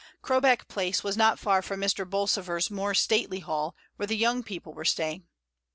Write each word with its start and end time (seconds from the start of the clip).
Crowbeck 0.23 0.67
Place 0.67 1.03
was 1.03 1.15
not 1.15 1.37
far 1.37 1.61
from 1.61 1.79
Mr. 1.79 2.09
Bolsover's 2.09 2.71
more 2.71 2.95
stately 2.95 3.41
hall, 3.41 3.75
where 3.97 4.07
the 4.07 4.17
young 4.17 4.41
people 4.41 4.73
were 4.73 4.83
staying. 4.83 5.27